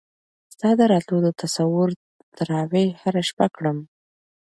ستا 0.53 0.69
د 0.79 0.81
راتلو 0.91 1.17
د 1.25 1.29
تصور 1.41 1.89
تراوېح 2.37 2.91
هره 3.03 3.21
شپه 3.29 3.47
کړم 3.55 3.77